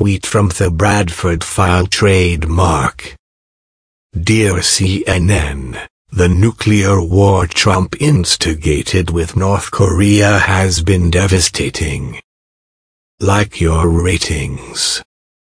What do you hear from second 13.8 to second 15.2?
ratings.